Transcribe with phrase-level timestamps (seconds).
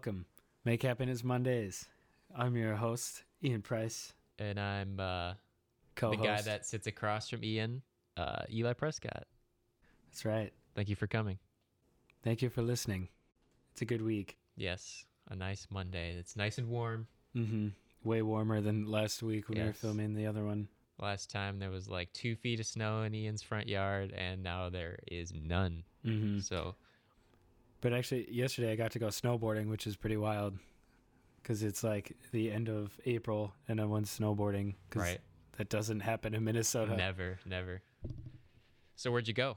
[0.00, 0.24] Welcome.
[0.64, 1.84] Make Happiness Mondays.
[2.34, 5.34] I'm your host, Ian Price, and I'm uh,
[5.94, 7.82] co the guy that sits across from Ian,
[8.16, 9.26] uh, Eli Prescott.
[10.06, 10.54] That's right.
[10.74, 11.38] Thank you for coming.
[12.24, 13.08] Thank you for listening.
[13.72, 14.38] It's a good week.
[14.56, 16.14] Yes, a nice Monday.
[16.18, 17.06] It's nice and warm.
[17.36, 17.68] Mm-hmm.
[18.02, 20.68] Way warmer than last week when we were filming the other one.
[20.98, 24.70] Last time there was like two feet of snow in Ian's front yard, and now
[24.70, 25.84] there is none.
[26.06, 26.38] Mm-hmm.
[26.38, 26.76] So
[27.80, 30.58] But actually, yesterday I got to go snowboarding, which is pretty wild.
[31.42, 34.74] Because it's like the end of April and I went snowboarding.
[34.90, 35.20] 'cause right,
[35.56, 36.94] That doesn't happen in Minnesota.
[36.96, 37.82] never, never.
[38.96, 39.56] So where'd you go?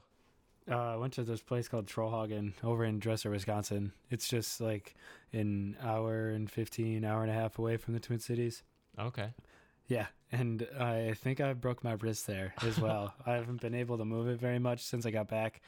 [0.66, 3.92] Uh, I went to this place called Trollhaugen over in Dresser, Wisconsin.
[4.08, 4.94] It's just like
[5.34, 8.62] an hour and 15, hour and a half away from the Twin Cities.
[8.98, 9.34] Okay.
[9.86, 13.14] Yeah, and I think I broke my wrist there as well.
[13.26, 15.60] I haven't been able to move it very much since I got back.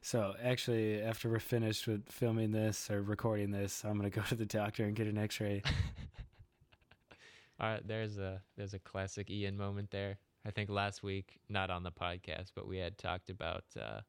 [0.00, 4.34] So actually, after we're finished with filming this or recording this, I'm gonna go to
[4.34, 5.62] the doctor and get an X-ray.
[7.60, 10.18] All right, there's a there's a classic Ian moment there.
[10.46, 14.00] I think last week, not on the podcast, but we had talked about uh,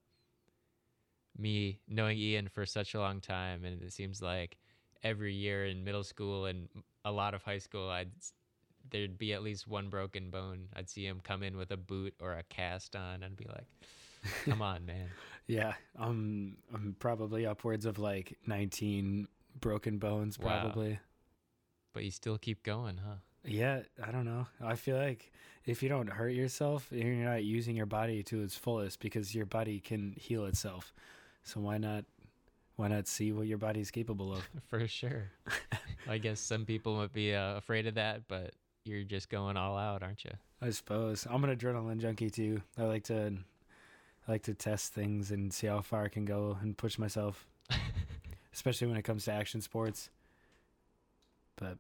[1.37, 4.57] me knowing Ian for such a long time, and it seems like
[5.03, 6.69] every year in middle school and
[7.03, 8.11] a lot of high school, I'd
[8.91, 10.67] there'd be at least one broken bone.
[10.75, 13.47] I'd see him come in with a boot or a cast on, and I'd be
[13.47, 13.67] like,
[14.45, 15.09] "Come on, man!"
[15.49, 19.27] Yeah, um, I'm probably upwards of like 19
[19.59, 20.61] broken bones, Wow.
[20.61, 20.99] probably.
[21.91, 23.15] But you still keep going, huh?
[23.43, 24.45] Yeah, I don't know.
[24.63, 25.31] I feel like
[25.65, 29.47] if you don't hurt yourself, you're not using your body to its fullest because your
[29.47, 30.93] body can heal itself.
[31.43, 32.05] So why not
[32.75, 34.47] why not see what your body's capable of?
[34.67, 35.31] For sure.
[36.07, 38.53] I guess some people might be uh, afraid of that, but
[38.85, 40.31] you're just going all out, aren't you?
[40.61, 41.25] I suppose.
[41.27, 42.61] I'm an adrenaline junkie too.
[42.77, 43.33] I like to
[44.29, 47.47] I like to test things and see how far I can go and push myself.
[48.53, 50.11] Especially when it comes to action sports.
[51.55, 51.79] But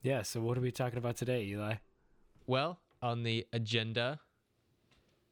[0.00, 1.74] yeah, so what are we talking about today, Eli?
[2.46, 4.20] Well, on the agenda,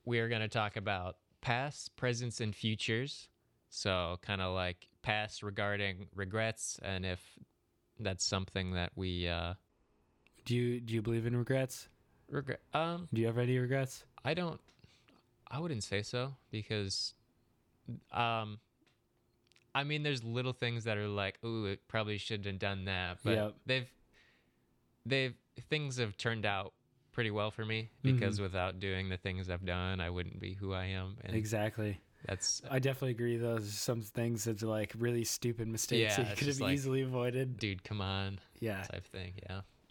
[0.04, 3.30] we are going to talk about past, presents, and futures.
[3.70, 7.20] So, kind of like past regarding regrets, and if
[7.98, 9.54] that's something that we uh,
[10.44, 11.88] Do you do you believe in regrets?
[12.28, 12.60] regret.
[12.74, 14.04] Um, Do you have any regrets?
[14.26, 14.60] I don't.
[15.52, 17.12] I wouldn't say so because,
[18.10, 18.58] um,
[19.74, 23.18] I mean, there's little things that are like, ooh, it probably shouldn't have done that,
[23.22, 23.54] but Yep.
[23.66, 23.90] they've,
[25.06, 25.34] they've
[25.68, 26.72] things have turned out
[27.12, 28.42] pretty well for me because Mm-hmm.
[28.44, 32.00] without doing the things I've done, I wouldn't be who I am, and Exactly.
[32.26, 33.36] that's I definitely agree.
[33.36, 36.72] Those some things that are like really stupid mistakes Yeah, that you could have like-
[36.74, 37.58] easily avoided.
[37.58, 38.82] dude, come on, Yeah.
[38.84, 39.34] type thing.
[39.42, 39.60] Yeah.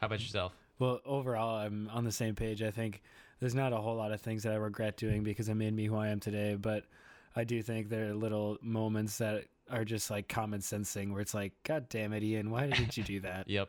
[0.00, 0.52] How about yourself?
[0.80, 2.60] Well, overall, I'm on the same page.
[2.62, 3.00] I think
[3.44, 5.84] there's not a whole lot of things that I regret doing because it made me
[5.84, 6.54] who I am today.
[6.54, 6.84] But
[7.36, 11.34] I do think there are little moments that are just like common sensing where it's
[11.34, 13.46] like, God damn it, Ian, why did you do that?
[13.50, 13.68] Yep.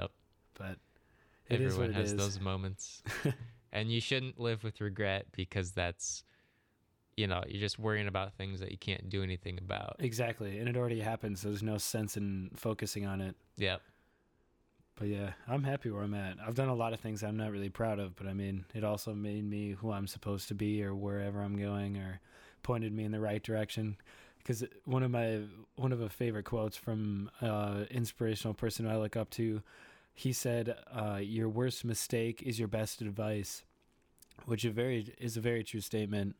[0.00, 0.10] Yep.
[0.58, 0.78] But
[1.48, 2.16] it Everyone has is.
[2.16, 3.04] those moments.
[3.72, 6.24] and you shouldn't live with regret because that's
[7.16, 9.94] you know, you're just worrying about things that you can't do anything about.
[10.00, 10.58] Exactly.
[10.58, 11.38] And it already happened.
[11.38, 13.36] So there's no sense in focusing on it.
[13.58, 13.80] Yep.
[14.96, 16.36] But yeah, I'm happy where I'm at.
[16.44, 18.84] I've done a lot of things I'm not really proud of, but I mean, it
[18.84, 22.20] also made me who I'm supposed to be or wherever I'm going or
[22.62, 23.96] pointed me in the right direction.
[24.38, 25.40] Because one of my
[25.76, 29.62] one of my favorite quotes from uh, inspirational person I look up to,
[30.12, 33.64] he said, uh, "Your worst mistake is your best advice,"
[34.44, 36.36] which is very is a very true statement.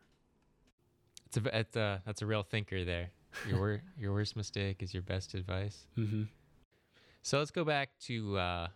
[1.27, 3.11] It's a it's a that's a real thinker there.
[3.49, 5.87] Your wor- your worst mistake is your best advice.
[5.95, 6.25] hmm
[7.25, 8.69] So let's go back to uh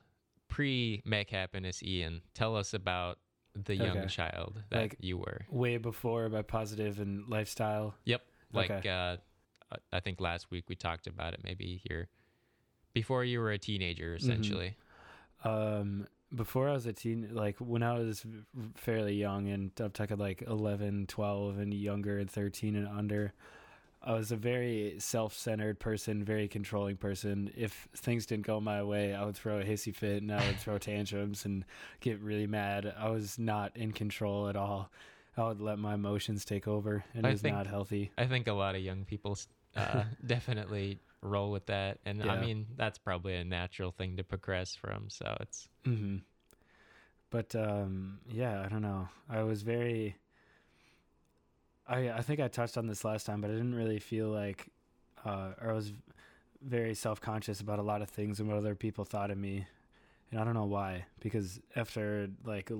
[0.48, 2.22] pre Make Happiness Ian.
[2.34, 3.18] Tell us about
[3.54, 4.06] the young Okay.
[4.08, 5.42] child that Like- you were.
[5.50, 7.94] Way before my positive and lifestyle.
[8.06, 8.22] Yep.
[8.52, 8.88] Like Okay.
[8.88, 9.18] uh
[9.70, 12.08] I- I think last week we talked about it maybe here
[12.94, 14.76] before you were a teenager essentially.
[15.44, 18.26] um before i was a teen like when i was
[18.74, 23.32] fairly young and i'm talking like 11 12 and younger and 13 and under
[24.02, 29.14] i was a very self-centered person very controlling person if things didn't go my way
[29.14, 31.64] i would throw a hissy fit and i would throw tantrums and
[32.00, 34.90] get really mad i was not in control at all
[35.36, 38.46] i would let my emotions take over and it was think- not healthy I think
[38.48, 39.38] a lot of young people
[39.76, 44.74] uh, definitely roll with that, and I mean that's probably a natural thing to progress
[44.74, 45.08] from.
[45.08, 46.16] So it's hmm
[47.30, 49.08] But um, yeah, I don't know.
[49.28, 50.16] I was very.
[51.88, 54.68] I I think I touched on this last time, but I didn't really feel like,
[55.24, 55.92] uh, or I was
[56.62, 59.66] very self conscious about a lot of things and what other people thought of me,
[60.30, 61.06] and I don't know why.
[61.20, 62.70] Because after like,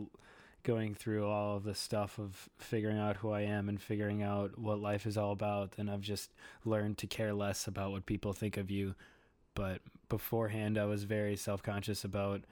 [0.64, 4.58] going through all of the stuff of figuring out who I am and figuring out
[4.58, 6.30] what life is all about, then I've just
[6.64, 8.94] learned to care less about what people think of you.
[9.54, 12.42] But beforehand, I was very self conscious about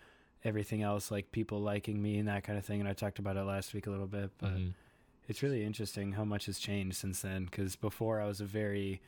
[0.44, 2.80] everything else, like people liking me and that kind of thing.
[2.80, 4.74] And I talked about it last week a little bit, but Mhm.
[5.28, 7.44] It's really interesting how much has changed since then.
[7.46, 9.00] Because before, I was a very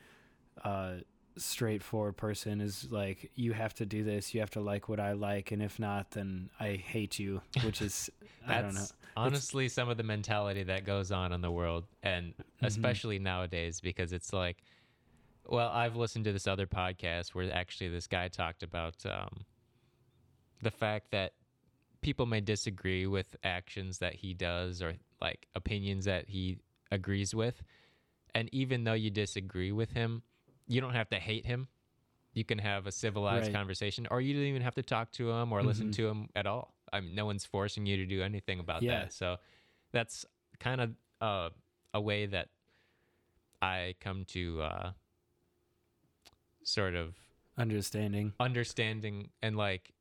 [0.63, 0.95] uh,
[1.37, 2.61] straightforward person.
[2.61, 5.61] Is like you have to do this, you have to like what I like, and
[5.61, 7.41] if not, then I hate you.
[7.63, 8.09] Which is
[8.47, 8.85] I don't know.
[9.17, 12.67] Honestly some of the mentality that goes on in the world, and Mm-hmm.
[12.67, 14.57] especially nowadays, because it's like,
[15.45, 19.45] well, I've listened to this other podcast where actually this guy talked about um,
[20.61, 21.33] the fact that
[22.01, 26.57] people may disagree with actions that he does or like opinions that he
[26.91, 27.61] agrees with,
[28.33, 30.23] and even though you disagree with him,
[30.67, 31.67] you don't have to hate him.
[32.33, 33.53] You can have a civilized Right.
[33.53, 35.93] conversation, or you don't even have to talk to him or listen Mhm.
[35.95, 36.73] to him at all.
[36.93, 38.99] I mean, no one's forcing you to do anything about Yeah.
[39.05, 39.13] that.
[39.13, 39.37] So
[39.91, 40.25] that's
[40.59, 41.49] kind of uh,
[41.93, 42.49] a way that
[43.61, 44.91] I come to uh,
[46.63, 47.15] sort of
[47.57, 48.33] Understanding.
[48.39, 49.91] understanding and like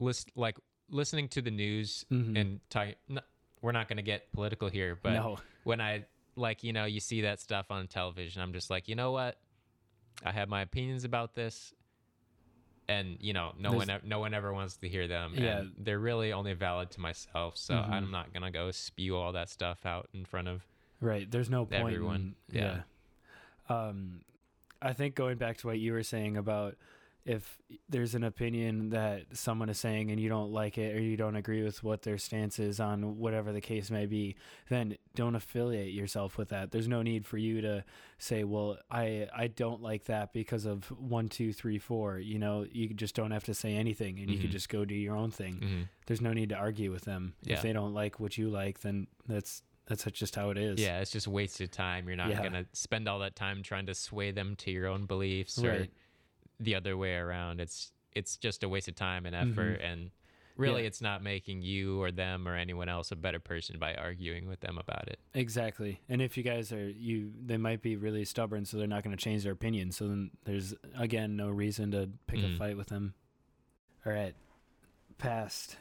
[0.00, 0.58] list like
[0.90, 2.38] listening to the news Mhm.
[2.38, 3.20] and talk, n-
[3.62, 5.38] we're not going to get political here but no.
[5.64, 6.04] when i
[6.36, 9.38] like you know you see that stuff on television i'm just like you know what
[10.24, 11.72] i have my opinions about this
[12.88, 15.58] and you know no one There's- ev- no one ever wants to hear them Yeah.
[15.60, 17.88] and they're really only valid to myself so Mhm.
[17.90, 20.66] i'm not going to go spew all that stuff out in front of
[21.02, 21.30] Right.
[21.30, 21.80] There's no point.
[21.94, 22.82] Everyone, in- yeah.
[23.70, 24.20] Um,
[24.82, 26.76] I think going back to what you were saying about
[27.26, 27.58] if
[27.88, 31.36] there's an opinion that someone is saying and you don't like it or you don't
[31.36, 34.36] agree with what their stance is on whatever the case may be,
[34.70, 36.70] then don't affiliate yourself with that.
[36.70, 37.84] There's no need for you to
[38.18, 42.18] say, "Well, I I don't like that because of one, two, three, four.
[42.18, 44.42] You know, you just don't have to say anything and you Mhm.
[44.42, 45.56] could just go do your own thing.
[45.60, 45.88] Mhm.
[46.06, 47.34] There's no need to argue with them.
[47.42, 47.54] Yeah.
[47.56, 50.78] If they don't like what you like, then that's that's just how it is.
[50.80, 52.38] yeah it's just wasted time you're not Yeah.
[52.38, 55.68] going to spend all that time trying to sway them to your own beliefs or
[55.68, 55.90] Right.
[56.60, 57.60] The other way around.
[57.60, 60.10] It's it's just a waste of time and effort, and
[60.56, 60.88] really, Yeah.
[60.88, 64.60] it's not making you or them or anyone else a better person by arguing with
[64.60, 65.18] them about it.
[65.32, 66.00] Exactly.
[66.08, 69.16] And if you guys are you they might be really stubborn so they're not going
[69.16, 69.90] to change their opinion.
[69.92, 72.58] So then there's again no reason to pick a Mhm.
[72.58, 73.14] fight with them.
[74.04, 74.34] All right.
[75.18, 75.76] Past.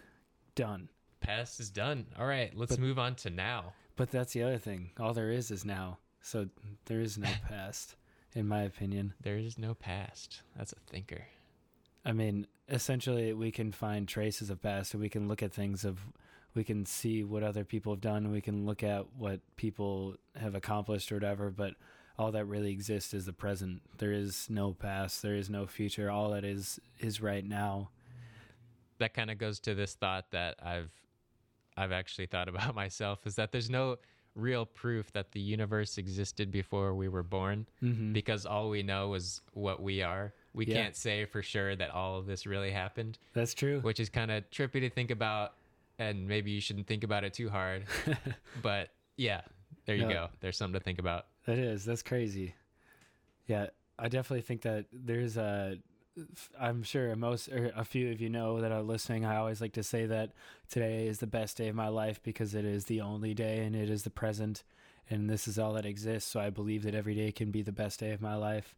[0.55, 0.89] Done.
[1.21, 2.07] Past is done.
[2.17, 3.73] All right, let's But- move on to now.
[3.95, 4.91] But that's the other thing.
[4.97, 5.99] All there is is now.
[6.21, 6.49] So
[6.85, 7.95] there is no past
[8.33, 9.13] in my opinion.
[9.21, 10.41] There is no past.
[10.57, 11.25] That's a thinker.
[12.05, 15.85] I mean, essentially we can find traces of past and we can look at things
[15.85, 15.99] of
[16.55, 20.55] we can see what other people have done, we can look at what people have
[20.55, 21.75] accomplished or whatever, but
[22.17, 23.81] all that really exists is the present.
[23.97, 26.09] There is no past, there is no future.
[26.09, 27.91] All that is is right now.
[28.97, 30.91] That kind of goes to this thought that I've
[31.77, 33.97] I've actually thought about myself is that there's no
[34.39, 38.13] real proof that the universe existed before we were born Mm-hmm.
[38.13, 40.33] because all we know is what we are.
[40.53, 40.75] We Yeah.
[40.83, 43.17] can't say for sure that all of this really happened.
[43.33, 43.79] That's true.
[43.81, 45.53] which is kind of trippy to think about
[45.99, 47.83] and maybe you shouldn't think about it too hard
[48.61, 49.41] but yeah
[49.85, 50.13] there you No.
[50.13, 51.83] go there's something to think about That is.
[51.85, 52.55] That's crazy.
[53.47, 55.77] Yeah, I definitely think that there's a.
[56.59, 59.25] I'm sure most or a few of you know that are listening.
[59.25, 60.31] I always like to say that
[60.69, 63.75] today is the best day of my life because it is the only day and
[63.75, 64.63] it is the present,
[65.09, 66.29] and this is all that exists.
[66.29, 68.75] So I believe that every day can be the best day of my life.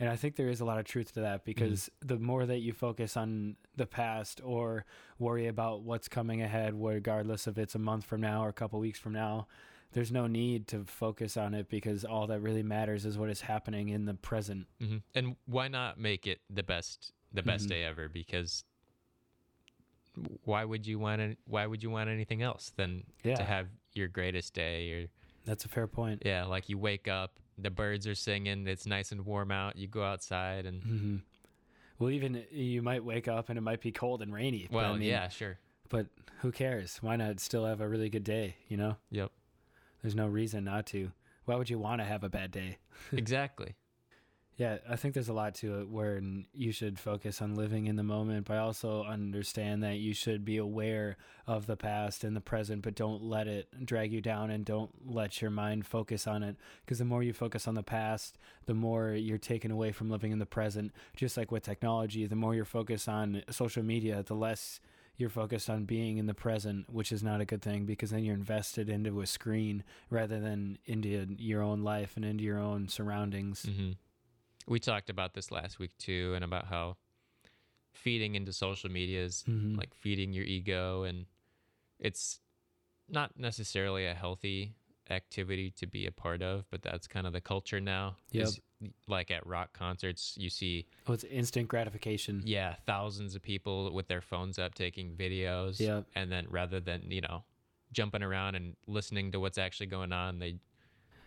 [0.00, 1.44] And I think there is a lot of truth to that mm-hmm.
[1.44, 4.84] because the more that you focus on the past or
[5.18, 8.80] worry about what's coming ahead, regardless if it's a month from now or a couple
[8.80, 9.46] weeks from now,
[9.94, 13.40] there's no need to focus on it because all that really matters is what is
[13.40, 14.66] happening in the present.
[14.80, 17.70] hmm and why not make it the best the best Mhm.
[17.70, 18.64] day ever because
[20.44, 23.34] why would you want any, why would you want anything else than Yeah.
[23.34, 25.08] to have your greatest day or
[25.44, 26.22] That's a fair point.
[26.24, 29.86] yeah like you wake up the birds are singing it's nice and warm out you
[29.88, 31.16] go outside and hmm
[31.98, 34.66] Well, even you might wake up and it might be cold and rainy.
[34.70, 35.58] but I well mean, yeah sure
[35.88, 36.06] But
[36.40, 36.98] who cares?
[37.02, 38.56] Why not still have a really good day?
[38.68, 39.30] You know, yep
[40.04, 41.12] there's no reason not to.
[41.46, 42.76] Why would you want to have a bad day?
[43.12, 43.74] exactly
[44.58, 46.20] Yeah, I think there's a lot to it where
[46.52, 50.58] you should focus on living in the moment, but also understand that you should be
[50.58, 54.66] aware of the past and the present, but don't let it drag you down and
[54.66, 56.56] don't let your mind focus on it.
[56.84, 60.32] Because the more you focus on the past, the more you're taken away from living
[60.32, 60.92] in the present.
[61.16, 64.80] Just like with technology, the more you're focused on social media, the less
[65.16, 68.24] you're focused on being in the present, which is not a good thing because then
[68.24, 72.88] you're invested into a screen rather than into your own life and into your own
[72.88, 73.62] surroundings.
[73.62, 73.92] hmm
[74.66, 76.96] We talked about this last week too, and about how
[77.92, 79.76] feeding into social media is Mhm.
[79.76, 81.26] like feeding your ego, and
[81.98, 82.40] it's
[83.08, 84.74] not necessarily a healthy
[85.10, 88.16] activity to be a part of, but that's kind of the culture now.
[88.32, 88.44] Yep.
[88.46, 88.60] is,
[89.06, 92.42] Like at rock concerts, you see, Oh, it's instant gratification.
[92.44, 95.80] yeah, thousands of people with their phones up taking videos.
[95.80, 96.06] Yep.
[96.14, 97.44] And then rather than, you know,
[97.92, 100.58] jumping around and listening to what's actually going on, they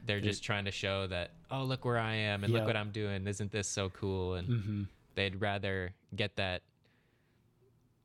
[0.05, 2.59] they're just trying to show that, oh, look where I am and Yep.
[2.59, 3.25] look what I'm doing.
[3.27, 4.35] Isn't this so cool?
[4.35, 4.83] And Mm-hmm.
[5.15, 6.61] they'd rather get that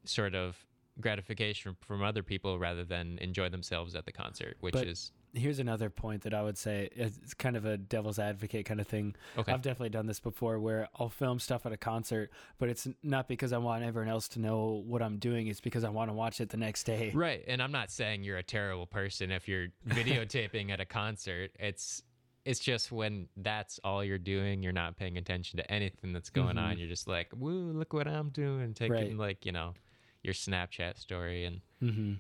[0.05, 0.57] sort of
[1.01, 5.59] gratification from other people rather than enjoy themselves at the concert, which But- is Here's
[5.59, 9.15] another point that I would say it's kind of a devil's advocate kind of thing.
[9.39, 9.51] okay.
[9.53, 13.29] I've definitely done this before where I'll film stuff at a concert, but it's not
[13.29, 15.47] because I want everyone else to know what I'm doing.
[15.47, 17.11] It's because I want to watch it the next day.
[17.15, 17.43] Right.
[17.49, 21.53] And I'm not saying you're a terrible person if you're videotaping at a concert.
[21.59, 22.03] It's
[22.45, 26.59] it's just when that's all you're doing, you're not paying attention to anything that's going
[26.59, 26.75] on.
[26.75, 26.79] Mhm.
[26.81, 28.75] You're just like, woo, look what I'm doing.
[28.75, 29.17] Taking Right.
[29.17, 29.75] like, you know,
[30.23, 32.15] your Snapchat story and Mm-hmm.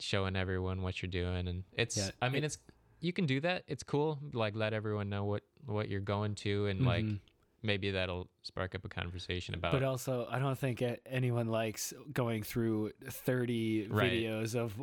[0.00, 1.46] Showing everyone what you're doing.
[1.48, 2.58] And it's Yeah, I mean it- it's
[3.00, 3.64] you can do that.
[3.66, 4.18] It's cool.
[4.32, 7.20] Like let everyone know what what you're going to and like Mhm.
[7.62, 12.42] maybe that'll spark up a conversation about But also, I don't think anyone likes going
[12.42, 14.10] through 30 Right.
[14.12, 14.74] videos of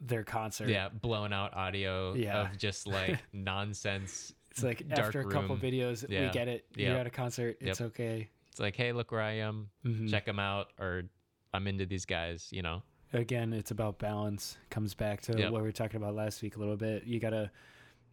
[0.00, 0.68] their concert.
[0.68, 2.42] yeah, blown out audio Yeah.
[2.50, 5.60] of just like nonsense It's like after a couple room.
[5.60, 6.66] videos, we get it.
[6.76, 6.90] Yeah.
[6.90, 7.58] You're at a concert.
[7.60, 8.30] It's okay.
[8.50, 9.70] It's like, hey, look where I am.
[9.84, 10.10] Mhm.
[10.10, 11.04] Check them out, or
[11.52, 12.48] I'm into these guys.
[12.52, 14.56] You know, Again, it's about balance.
[14.70, 15.50] Comes back to Yep.
[15.52, 17.04] what we were talking about last week a little bit.
[17.04, 17.50] You got to,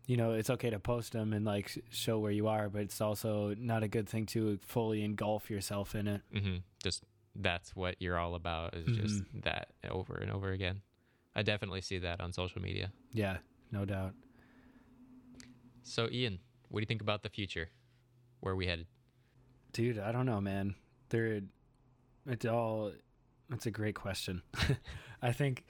[0.07, 2.99] you know, it's okay to post them and like show where you are, but it's
[2.99, 6.21] also not a good thing to fully engulf yourself in it.
[6.33, 6.57] Mm-hmm.
[6.81, 7.03] just
[7.39, 10.81] that's what you're all about is just that over and over again.
[11.35, 12.91] I definitely see that on social media.
[13.13, 13.37] Yeah,
[13.71, 14.13] no doubt.
[15.83, 16.39] So, Ian,
[16.69, 17.69] what do you think about the future?
[18.39, 18.87] Where are we headed?
[19.71, 20.73] Dude, I don't know, man.
[21.09, 21.41] There,
[22.25, 22.91] it's all.
[23.49, 24.41] That's a great question.
[25.21, 25.65] I think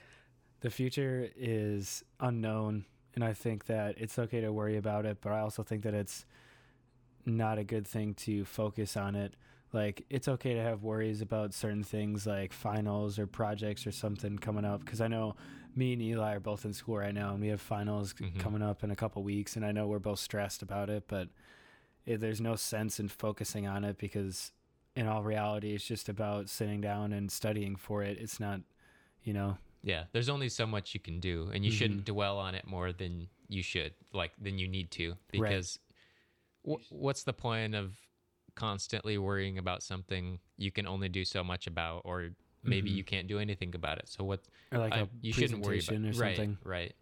[0.60, 5.32] the future is unknown, and I think that it's okay to worry about it, but
[5.32, 6.26] I also think that it's
[7.24, 9.34] not a good thing to focus on it.
[9.72, 14.38] Like, it's okay to have worries about certain things like finals or projects or something
[14.38, 14.80] coming up.
[14.84, 15.36] Because I know
[15.76, 18.38] me and Eli are both in school right now, and we have finals Mhm.
[18.38, 21.28] coming up in a couple weeks, and I know we're both stressed about it, but
[22.06, 24.52] it, there's no sense in focusing on it because
[24.98, 28.60] in all reality it's just about sitting down and studying for it it's not
[29.22, 31.74] you know Yeah, there's only so much you can do, and you Mhm.
[31.78, 35.78] shouldn't dwell on it more than you should, like than you need to, because
[36.68, 37.96] wh- what's the point of
[38.56, 42.30] constantly worrying about something you can only do so much about, or
[42.64, 42.96] maybe Mhm.
[42.96, 44.08] you can't do anything about it?
[44.08, 44.40] So what?
[44.72, 46.92] or like I- a you shouldn't worry about or right, something right?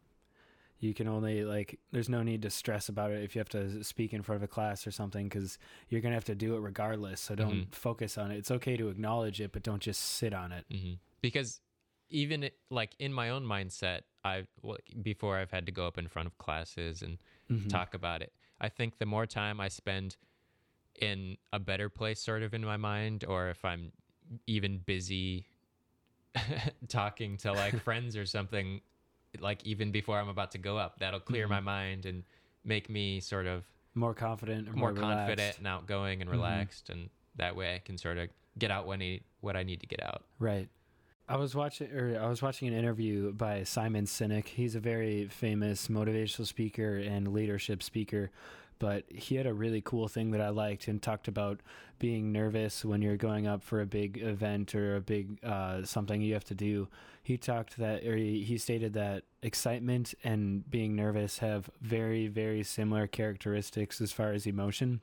[0.78, 3.82] You can only like there's no need to stress about it if you have to
[3.82, 6.60] speak in front of a class or something because you're gonna have to do it
[6.60, 7.74] regardless so don't Mhm.
[7.74, 10.94] focus on it it's okay to acknowledge it but don't just sit on it hmm
[11.22, 11.60] Because
[12.10, 14.46] even like in my own mindset, I
[15.02, 17.18] before I've had to go up in front of classes and
[17.50, 17.68] Mhm.
[17.68, 18.32] talk about it.
[18.60, 20.16] I think the more time I spend
[21.00, 23.92] in a better place, sort of in my mind, or if I'm
[24.46, 25.46] even busy
[26.88, 28.80] talking to like friends or something,
[29.40, 31.50] like even before I'm about to go up, that'll clear Mhm.
[31.50, 32.24] my mind and
[32.64, 33.64] make me sort of
[33.94, 36.34] more confident or more, more, confident and outgoing and Mhm.
[36.34, 36.90] relaxed.
[36.90, 38.28] And that way I can sort of
[38.58, 40.24] get out when I, what I need to get out.
[40.38, 40.68] Right.
[41.28, 44.46] I was watching or I was watching an interview by Simon Sinek.
[44.46, 48.30] He's a very famous motivational speaker and leadership speaker,
[48.78, 51.60] but he had a really cool thing that I liked and talked about
[51.98, 56.20] being nervous when you're going up for a big event or a big uh, something
[56.20, 56.88] you have to do.
[57.22, 62.62] He talked that or he, he stated that excitement and being nervous have very very
[62.62, 65.00] similar characteristics as far as emotion.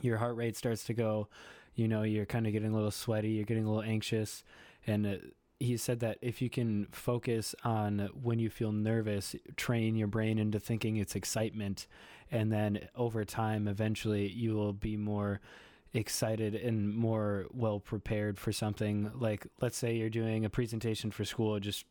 [0.00, 1.28] Your heart rate starts to go,
[1.74, 4.42] you know, you're kind of getting a little sweaty, you're getting a little anxious
[4.86, 10.08] and he said that if you can focus on when you feel nervous, train your
[10.08, 11.86] brain into thinking it's excitement,
[12.30, 15.40] and then over time, eventually, you will be more
[15.94, 19.10] excited and more well prepared for something.
[19.14, 21.84] Like, let's say you're doing a presentation for school, just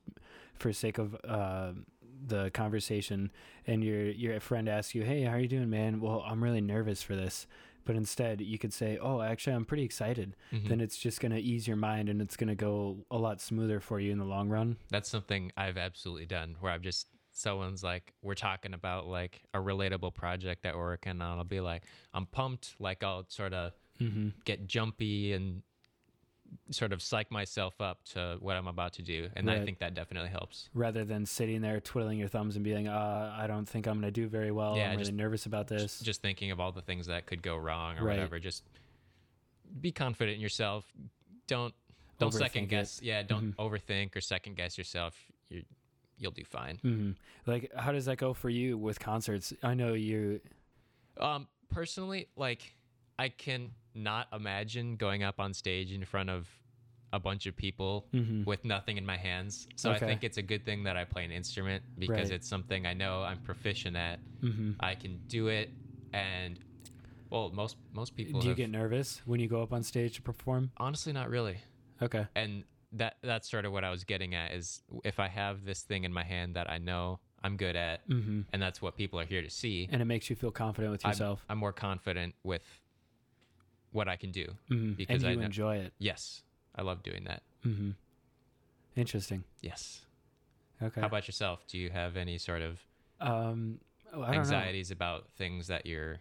[0.56, 1.74] for sake of uh,
[2.28, 3.32] the conversation,
[3.68, 6.62] and your your friend asks you, "Hey, how are you doing, man?" Well, I'm really
[6.62, 7.48] nervous for this.
[7.84, 10.68] But instead, you could say, "Oh, actually, I'm pretty excited." Mhm.
[10.70, 13.42] then it's just going to ease your mind and it's going to go a lot
[13.42, 14.78] smoother for you in the long run.
[14.90, 19.58] That's something I've absolutely done where I've just someone's like we're talking about like a
[19.58, 21.84] relatable project at work and I'll be like
[22.14, 23.72] I'm pumped like I'll sort of
[24.02, 24.30] Mm-hmm.
[24.46, 25.62] get jumpy and
[26.70, 29.94] sort of psych myself up to what I'm about to do and I think that
[29.94, 30.70] definitely helps.
[30.74, 34.12] Rather than sitting there twiddling your thumbs and being, uh, I don't think I'm going
[34.14, 34.76] to do very well.
[34.78, 36.00] Yeah, I'm really just- nervous about this.
[36.02, 38.16] Just, thinking of all the things that could go wrong or Right.
[38.18, 38.64] whatever just
[39.80, 40.92] be confident in yourself.
[41.48, 41.74] Don't
[42.20, 42.70] don't Overthink second it.
[42.70, 43.02] guess.
[43.02, 43.56] Yeah, don't Mhm.
[43.56, 45.32] overthink or second guess yourself.
[45.50, 45.64] You
[46.20, 46.78] you'll do fine.
[46.78, 47.12] hmm
[47.48, 49.54] Like, how does that go for you with concerts?
[49.64, 50.40] I know you.
[51.18, 52.76] Um, personally, like
[53.18, 56.50] I can not imagine going up on stage in front of
[57.14, 58.46] a bunch of people Mhm.
[58.46, 59.68] with nothing in my hands.
[59.76, 60.06] So Okay.
[60.06, 62.36] I think it's a good thing that I play an instrument because Right.
[62.36, 64.20] it's something I know I'm proficient at.
[64.40, 65.72] hmm I can do it,
[66.14, 66.58] and
[67.30, 70.16] well, most most people Do you have- get nervous when you go up on stage
[70.16, 70.72] to perform?
[70.78, 71.58] honestly not really.
[72.02, 72.28] Okay.
[72.36, 75.84] And that that's sort of what I was getting at is if I have this
[75.84, 79.20] thing in my hand that I know I'm good at, hmm and that's what people
[79.20, 79.88] are here to see.
[79.92, 81.44] And it makes you feel confident with I'm- yourself.
[81.50, 82.81] I'm, more confident with
[83.92, 84.48] what I can do.
[84.70, 84.96] Mhm.
[84.98, 85.94] because and I you know- enjoy it.
[86.00, 86.44] Yes,
[86.76, 87.44] I love doing that.
[87.64, 87.92] hmm
[88.96, 89.44] Interesting.
[89.62, 90.06] Yes.
[90.82, 91.00] Okay.
[91.02, 91.66] How about yourself?
[91.68, 92.80] Do you have any sort of
[93.22, 93.80] um,
[94.12, 94.40] oh, I don't know.
[94.40, 96.20] anxieties about things that you're?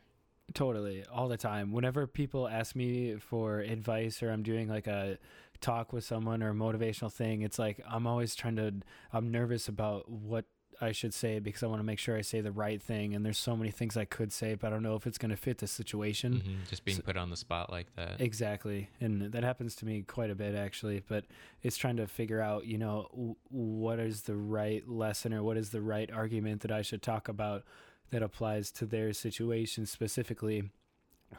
[0.55, 1.73] Totally, all the time.
[1.73, 5.19] Whenever people ask me for advice or I'm doing like a
[5.61, 8.75] talk with someone or a motivational thing, it's like I'm always trying to,
[9.13, 10.45] I'm nervous about what
[10.83, 13.15] I should say because I want to make sure I say the right thing.
[13.15, 15.31] And there's so many things I could say, but I don't know if it's going
[15.31, 16.43] to fit the situation.
[16.45, 18.21] Mhm, just being so- put on the spot like that.
[18.21, 18.89] Exactly.
[19.01, 21.27] And that happens to me quite a bit actually, but
[21.63, 25.57] it's trying to figure out, you know, w- what is the right lesson or what
[25.59, 27.65] is the right argument that I should talk about
[28.11, 30.71] that applies to their situation specifically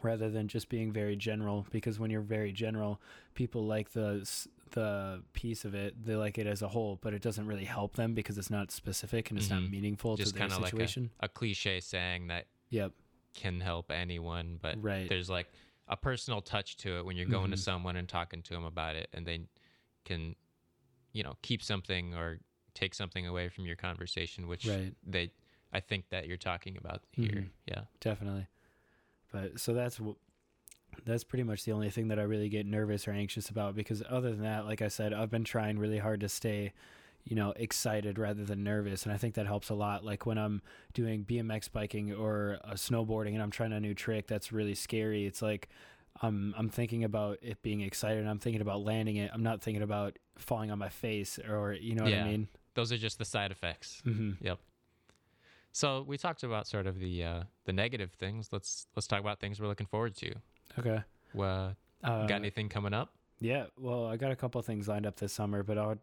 [0.01, 3.01] rather than just being very general because when you're very general,
[3.33, 4.25] people like the
[4.71, 7.95] the piece of it, they like it as a whole, but it doesn't really help
[7.95, 9.69] them because it's not specific and it's not Mhm.
[9.71, 11.11] meaningful Just to their of like situation.
[11.19, 12.93] a, a cliche saying that yep.
[13.33, 15.07] can help anyone, but Right.
[15.09, 15.47] there's like
[15.87, 17.61] a personal touch to it when you're going to Mhm.
[17.61, 19.47] someone and talking to them about it, and they
[20.05, 20.35] can,
[21.13, 22.39] you know, keep something or
[22.73, 24.95] take something away from your conversation, which Right.
[25.03, 25.31] they,
[25.73, 27.27] I think that you're talking about here.
[27.31, 27.49] Mhm.
[27.65, 27.85] Yeah.
[27.99, 28.47] definitely.
[29.31, 29.99] But so that's
[31.05, 34.03] that's pretty much the only thing that I really get nervous or anxious about because
[34.09, 36.73] other than that, like I said, I've been trying really hard to stay,
[37.23, 40.03] you know, excited rather than nervous, and I think that helps a lot.
[40.03, 40.61] Like when I'm
[40.93, 45.25] doing BMX biking or uh, snowboarding and I'm trying a new trick that's really scary,
[45.25, 45.69] it's like
[46.21, 48.25] I'm I'm thinking about it being excited.
[48.27, 49.31] I'm thinking about landing it.
[49.33, 52.25] I'm not thinking about falling on my face or you know what Yeah.
[52.25, 52.47] I mean.
[52.73, 54.01] Those are just the side effects.
[54.03, 54.57] hmm Yep.
[55.73, 58.49] So we talked about sort of the uh, the negative things.
[58.51, 60.33] Let's let's talk about things we're looking forward to.
[60.79, 61.01] Okay.
[61.37, 61.71] Uh,
[62.03, 63.13] Uh, got anything coming up?
[63.39, 65.97] Yeah, well, I got a couple things lined up this summer, but I'll,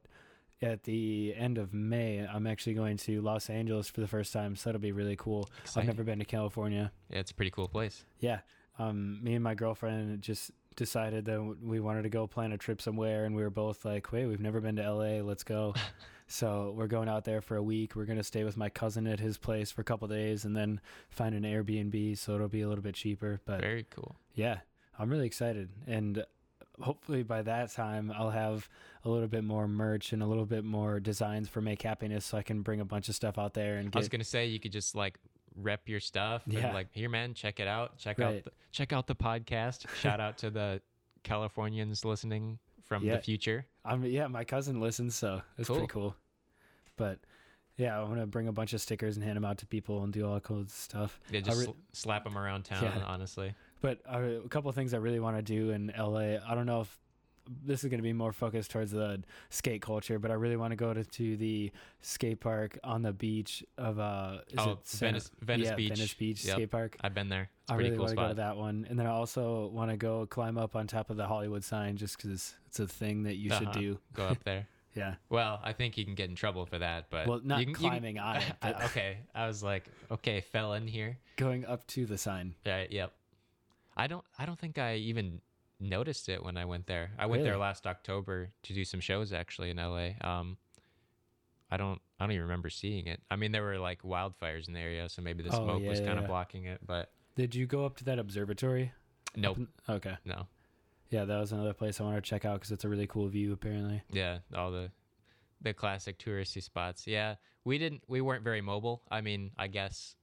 [0.63, 4.57] at the end of May, I'm actually going to Los Angeles for the first time,
[4.57, 5.49] so that'll be really cool.
[5.63, 5.89] Exciting.
[5.89, 6.91] I've never been to California.
[7.11, 8.05] Yeah, it's a pretty cool place.
[8.21, 8.41] Yeah,
[8.79, 12.81] um, me and my girlfriend just decided that we wanted to go plan a trip
[12.83, 15.21] somewhere, and we were both like, "Wait, we've never been to LA.
[15.23, 15.75] Let's go."
[16.29, 17.95] so we're going out there for a week.
[17.97, 20.81] We're gonna stay with my cousin at his place for a couple days, and then
[21.11, 23.41] find an Airbnb, so it'll be a little bit cheaper.
[23.45, 24.17] But Very cool.
[24.39, 24.59] Yeah,
[24.99, 25.69] I'm really excited.
[25.87, 26.25] And
[26.81, 28.69] hopefully by that time, I'll have
[29.05, 32.39] a little bit more merch and a little bit more designs for Make Happiness so
[32.39, 34.61] I can bring a bunch of stuff out there and I was gonna say you
[34.61, 35.19] could just like
[35.57, 36.43] rep your stuff.
[36.47, 36.67] Yeah.
[36.67, 37.99] And like here, man, check it out.
[37.99, 38.37] Check Right.
[38.39, 39.89] out the, check out the podcast.
[40.01, 40.81] Shout out to the
[41.25, 43.17] Californians listening from Yeah.
[43.17, 43.67] the future.
[43.85, 46.15] I'm, yeah, my cousin listens, so it's pretty cool.
[46.97, 47.19] But
[47.77, 50.03] yeah, I want to bring a bunch of stickers and hand them out to people
[50.05, 51.21] and do all cool stuff.
[51.31, 52.83] Yeah, just re- sl- slap them around town.
[52.83, 53.05] Yeah.
[53.07, 56.37] Honestly, But uh, a couple of things I really want to do in LA.
[56.47, 56.99] I don't know if
[57.65, 60.73] this is going to be more focused towards the skate culture, but I really want
[60.73, 65.31] to go to, to the skate park on the beach of uh, is Oh, Venice-
[65.41, 65.89] Venice yeah, Beach.
[65.89, 66.55] Venice Beach Yep.
[66.57, 66.97] skate park.
[67.01, 67.49] I've been there.
[67.63, 69.11] It's a I pretty really cool want to go to that one, and then I
[69.11, 72.81] also want to go climb up on top of the Hollywood sign just because it's
[72.81, 73.81] a thing that you should Uh-huh.
[73.81, 73.99] do.
[74.13, 74.67] Go up there.
[74.95, 77.67] Yeah, Well, I think you can get in trouble for that, but well, not you
[77.67, 78.43] can, you can- climbing on it,
[78.87, 81.19] okay, I was like, okay, fell in here.
[81.37, 82.55] going up to the sign.
[82.67, 82.91] Right.
[82.91, 83.13] Yep.
[83.99, 84.25] I don't.
[84.39, 85.41] I don't think I even
[85.81, 87.11] noticed it when I went there.
[87.19, 90.11] I went there last October to do some shows actually in LA.
[90.21, 90.57] Um,
[91.71, 92.01] I don't.
[92.19, 93.21] I don't even remember seeing it.
[93.31, 95.89] I mean, there were like wildfires in the area, so maybe the Oh, smoke yeah,
[95.91, 96.29] was yeah, kind of yeah.
[96.29, 96.81] blocking it.
[96.87, 98.93] But Did you go up to that observatory?
[99.37, 99.59] nope.
[99.89, 100.47] Okay, No.
[101.11, 103.29] yeah, that was another place I want to check out because it's a really cool
[103.29, 103.53] view.
[103.53, 104.03] Apparently.
[104.11, 104.39] Yeah.
[104.55, 104.91] All the
[105.61, 107.07] the classic touristy spots.
[107.07, 107.35] Yeah.
[107.65, 108.03] We didn't.
[108.09, 109.03] We weren't very mobile.
[109.11, 110.15] I mean, I guess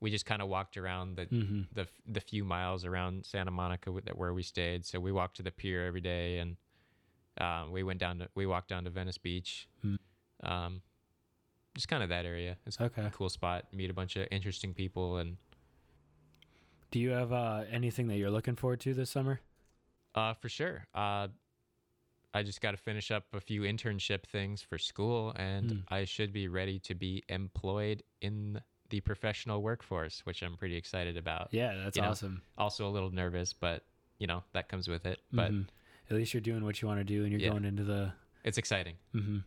[0.00, 3.90] we just kind of walked around the hmm the the few miles around Santa Monica
[3.90, 4.84] where we stayed.
[4.86, 6.56] So we walked to the pier every day, and
[7.40, 9.68] um, we went down to we walked down to Venice Beach.
[9.82, 9.96] Hmm.
[10.42, 10.82] Um,
[11.74, 12.56] just kind of that area.
[12.66, 13.02] It's Okay.
[13.02, 13.66] a cool spot.
[13.72, 15.36] Meet a bunch of interesting people, and
[16.90, 19.40] Do you have uh, anything that you're looking forward to this summer?
[20.14, 20.86] uh, for sure.
[20.94, 21.28] Uh,
[22.34, 25.78] I just got to finish up a few internship things for school, and Hmm.
[25.88, 31.16] I should be ready to be employed in the professional workforce, which I'm pretty excited
[31.16, 31.48] about.
[31.52, 32.42] Yeah, that's You know, awesome.
[32.56, 33.84] Also a little nervous, but
[34.18, 35.20] you know that comes with it.
[35.32, 35.66] But Mhm.
[36.10, 37.50] at least you're doing what you want to do, and you're Yeah.
[37.50, 38.12] going into the.
[38.44, 38.96] it's exciting.
[39.14, 39.38] Mm-hmm.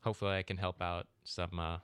[0.00, 1.78] hopefully I can help out some uh,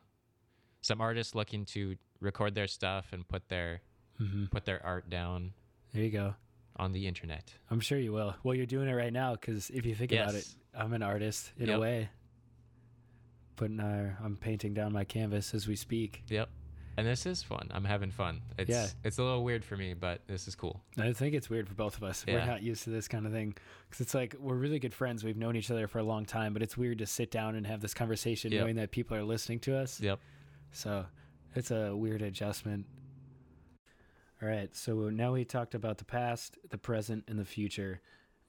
[0.81, 3.81] some artists looking to record their stuff and put their
[4.17, 5.53] hmm put their art down
[5.93, 6.35] There you go.
[6.77, 7.53] on the internet.
[7.71, 8.35] I'm sure you will.
[8.43, 11.53] Well, you're doing it right now because if you think about it, I'm an artist
[11.59, 12.09] in a way.
[13.59, 16.23] Putting our, I'm painting down my canvas as we speak.
[16.29, 16.49] Yep.
[16.97, 17.69] And this is fun.
[17.73, 18.41] I'm having fun.
[18.59, 18.87] It's Yeah.
[19.05, 20.81] it's a little weird for me, but this is cool.
[20.97, 22.25] I think it's weird for both of us.
[22.27, 22.35] Yeah.
[22.35, 23.55] We're not used to this kind of thing
[23.89, 25.23] because it's like we're really good friends.
[25.23, 27.67] We've known each other for a long time, but it's weird to sit down and
[27.67, 28.61] have this conversation Yep.
[28.61, 30.01] knowing that people are listening to us.
[30.01, 30.19] Yep.
[30.73, 31.07] So
[31.55, 32.87] it's a weird adjustment.
[34.43, 34.75] All right.
[34.75, 38.01] So now we talked about the past, the present, and the future.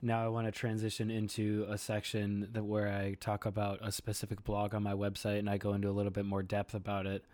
[0.01, 4.45] Now I want to transition into a section that where I talk about a specific
[4.45, 7.25] blog on my website and I go into a little bit more depth about it.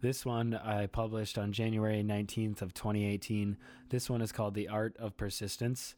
[0.00, 3.58] This one I published on January 19th of 2018.
[3.90, 5.96] This one is called The Art of Persistence.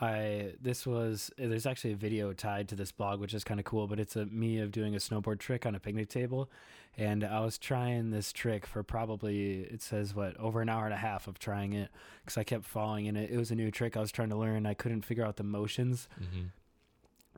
[0.00, 3.66] I this was there's actually a video tied to this blog which is kind of
[3.66, 6.50] cool, but it's a me of doing a snowboard trick on a picnic table
[6.96, 10.94] and I was trying this trick for probably it says what over an hour and
[10.94, 11.90] a half of trying it
[12.24, 13.30] because I kept falling in it.
[13.30, 14.64] It was a new trick I was trying to learn.
[14.66, 16.46] I couldn't figure out the motions, hmm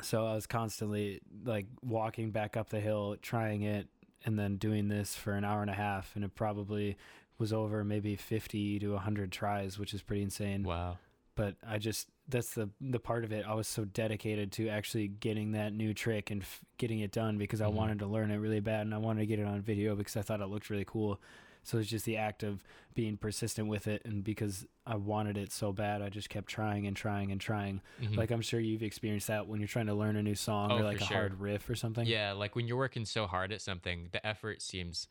[0.01, 3.88] so I was constantly like walking back up the hill, trying it,
[4.25, 6.96] and then doing this for an hour and a half, and it probably
[7.38, 10.96] was over maybe 50 to 100 tries, which is pretty insane Wow.
[11.35, 13.47] but I just that's the the part of it.
[13.47, 17.38] I was so dedicated to actually getting that new trick and f- getting it done
[17.38, 17.75] because I Mhm.
[17.75, 20.16] wanted to learn it really bad and I wanted to get it on video because
[20.16, 21.21] I thought it looked really cool.
[21.64, 22.64] So it's just the act of
[22.95, 26.88] being persistent with it and because I wanted it so bad, I just kept trying
[26.88, 27.81] and trying and trying.
[28.01, 28.16] Mhm.
[28.16, 30.79] Like I'm sure you've experienced that when you're trying to learn a new song Oh,
[30.79, 31.16] or like a sure.
[31.18, 32.05] hard riff or something.
[32.05, 35.07] Yeah, like when you're working so hard at something, the effort seems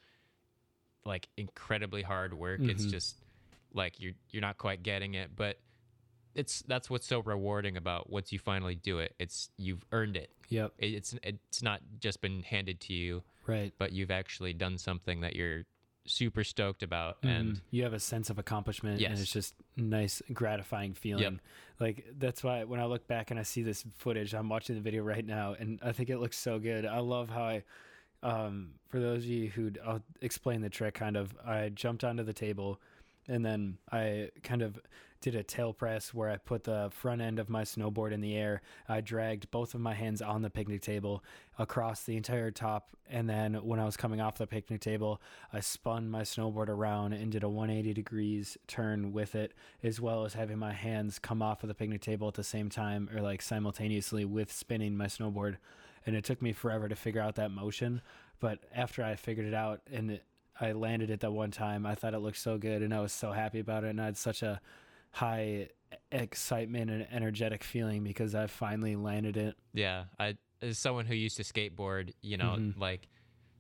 [1.06, 2.60] like incredibly hard work.
[2.62, 2.92] It's Mhm.
[2.92, 3.16] just
[3.74, 5.58] like you're you're not quite getting it, but
[6.36, 9.16] it's that's what's so rewarding about once you finally do it.
[9.20, 10.30] It's you've earned it.
[10.50, 10.74] Yep.
[10.78, 13.74] It- It's it's not just been handed to you, Right.
[13.78, 15.64] but you've actually done something that you're
[16.06, 19.12] super stoked about and and you have a sense of accomplishment yes.
[19.12, 21.34] and it's just nice gratifying feeling yep.
[21.80, 24.82] like that's why when i look back and i see this footage i'm watching the
[24.82, 27.64] video right now and i think it looks so good i love how i
[28.24, 32.24] um, for those of you who i'll explain the trick kind of i jumped onto
[32.24, 32.82] the table
[33.28, 34.80] and then i kind of
[35.22, 38.36] did a tail press where i put the front end of my snowboard in the
[38.36, 41.24] air i dragged both of my hands on the picnic table
[41.58, 45.22] across the entire top and then when i was coming off the picnic table
[45.54, 49.54] I spun my snowboard around and did a 180 degrees turn with it,
[49.84, 52.70] as well as having my hands come off of the picnic table at the same
[52.70, 55.58] time or like simultaneously with spinning my snowboard.
[56.06, 58.02] And it took me forever to figure out that motion.
[58.40, 60.24] But after I figured it out and it,
[60.60, 63.12] I landed it that one time, I thought it looked so good and I was
[63.12, 63.90] so happy about it.
[63.90, 64.62] And I had such a
[65.12, 65.70] high
[66.12, 69.56] excitement and energetic feeling because I finally landed it.
[69.74, 72.78] yeah, I as someone who used to skateboard, you know, Mhm.
[72.78, 73.08] like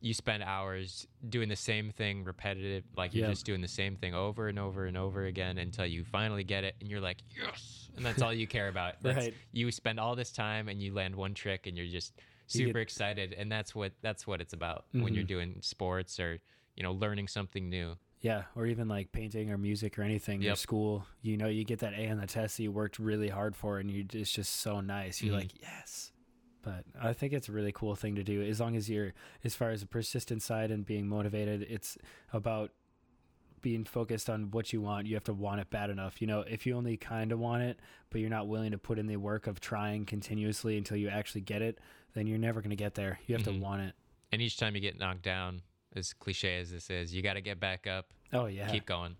[0.01, 3.31] you spend hours doing the same thing repetitive like you're Yeah.
[3.31, 6.63] just doing the same thing over and over and over again until you finally get
[6.63, 9.33] it and you're like yes and that's all you care about Right.
[9.51, 12.79] you spend all this time and you land one trick and you're just You super
[12.79, 15.27] get- excited and that's what that's what it's about when you're Mhm.
[15.27, 16.39] doing sports or
[16.75, 20.41] you know learning something new Yeah, or even like painting or music or anything.
[20.43, 23.29] Your school, you know, you get that A on the test that you worked really
[23.29, 25.21] hard for, and you it's just so nice.
[25.21, 25.39] You're Mhm.
[25.39, 26.11] like, yes.
[26.61, 28.43] But I think it's a really cool thing to do.
[28.43, 31.97] As long as you're, as far as the persistent side and being motivated, it's
[32.31, 32.71] about
[33.61, 35.07] being focused on what you want.
[35.07, 36.21] You have to want it bad enough.
[36.21, 37.79] You know, if you only kind of want it,
[38.11, 41.41] but you're not willing to put in the work of trying continuously until you actually
[41.41, 41.79] get it,
[42.13, 43.19] then you're never going to get there.
[43.25, 43.53] You have Mhm.
[43.55, 43.95] to want it.
[44.33, 45.61] and each time you get knocked down
[45.95, 48.67] as cliche as this is you got to get back up Oh yeah.
[48.69, 49.15] keep going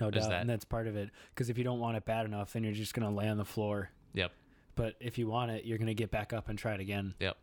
[0.00, 0.40] No There's doubt, that.
[0.42, 1.10] and that's part of it.
[1.34, 3.44] Because if you don't want it bad enough, then you're just gonna lay on the
[3.44, 3.90] floor.
[4.14, 4.32] Yep.
[4.74, 7.14] But if you want it, you're gonna get back up and try it again.
[7.20, 7.36] Yep.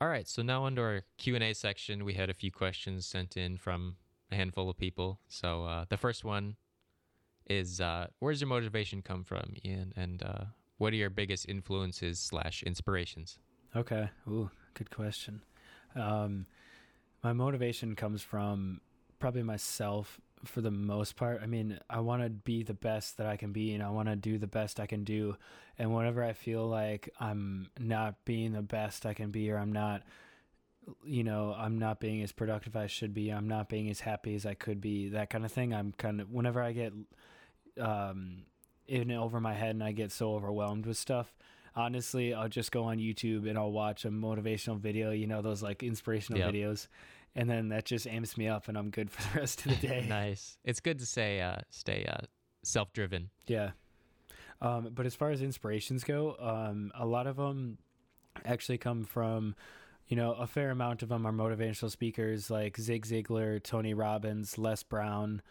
[0.00, 3.04] All right, so now under our Q and A section, we had a few questions
[3.06, 3.96] sent in from
[4.30, 5.18] a handful of people.
[5.28, 6.56] So uh, the first one
[7.48, 9.92] is, uh, "Where's your motivation come from, Ian?
[9.96, 10.44] And uh,
[10.76, 13.38] what are your biggest influences slash inspirations?"
[13.74, 14.08] Okay.
[14.28, 15.42] Ooh, good question.
[15.96, 16.46] Um,
[17.22, 18.80] my motivation comes from
[19.18, 21.40] probably myself for the most part.
[21.42, 24.08] I mean, I want to be the best that I can be, and I want
[24.08, 25.36] to do the best I can do.
[25.78, 29.72] And whenever I feel like I'm not being the best I can be, or I'm
[29.72, 30.02] not,
[31.04, 34.00] you know, I'm not being as productive as I should be, I'm not being as
[34.00, 35.74] happy as I could be, that kind of thing.
[35.74, 36.92] I'm kind of whenever I get
[37.80, 38.42] um,
[38.86, 41.34] in over my head and I get so overwhelmed with stuff
[41.74, 45.62] honestly, I'll just go on YouTube and I'll watch a motivational video, you know, those
[45.62, 46.52] like inspirational Yep.
[46.54, 46.88] videos.
[47.36, 49.86] And then that just amps me up and I'm good for the rest of the
[49.88, 50.06] day.
[50.08, 50.56] nice.
[50.64, 52.26] It's good to say, uh, stay uh,
[52.62, 53.30] self-driven.
[53.46, 53.70] Yeah.
[54.60, 57.78] Um, but as far as inspirations go, um, a lot of them
[58.44, 59.54] actually come from,
[60.08, 64.58] you know, a fair amount of them are motivational speakers like Zig Ziglar, Tony Robbins,
[64.58, 65.42] Les Brown,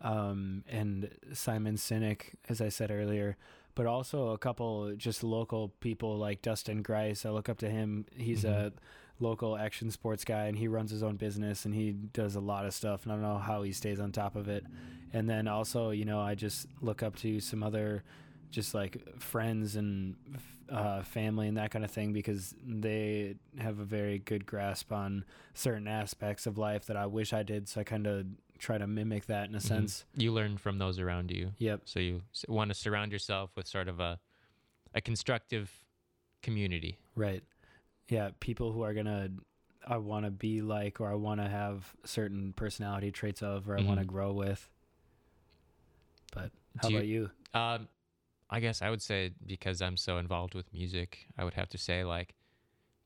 [0.00, 3.36] um, and Simon Sinek, as I said earlier.
[3.74, 7.26] But also a couple just local people like Dustin Grice.
[7.26, 8.06] I look up to him.
[8.16, 8.48] He's Mhm.
[8.68, 8.72] a
[9.20, 12.66] local action sports guy and he runs his own business and he does a lot
[12.66, 14.64] of stuff and I don't know how he stays on top of it.
[15.12, 18.02] And then also, you know, I just look up to some other
[18.50, 20.16] just like friends and
[20.68, 25.24] uh, family and that kind of thing because they have a very good grasp on
[25.52, 27.68] certain aspects of life that I wish I did.
[27.68, 28.26] So I kind of
[28.64, 29.62] try to mimic that in a Mhm.
[29.62, 30.04] sense.
[30.16, 31.52] You learn from those around you.
[31.58, 31.82] Yep.
[31.84, 34.18] So you want to surround yourself with sort of a
[34.94, 35.82] a constructive
[36.40, 36.98] community.
[37.16, 37.42] Right.
[38.08, 38.30] Yeah.
[38.40, 39.32] People who are going to,
[39.86, 43.76] I want to be like, or I want to have certain personality traits of, or
[43.76, 44.70] I want to grow with.
[46.32, 47.30] But how Do you- about you?
[47.54, 47.88] Um,
[48.50, 51.78] I guess I would say because I'm so involved with music, I would have to
[51.78, 52.34] say like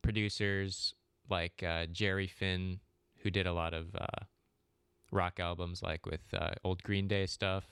[0.03, 0.94] producers
[1.31, 2.81] like uh, Jerry Finn,
[3.23, 4.25] who did a lot of uh,
[5.11, 7.64] rock albums, like with uh, old Green Day stuff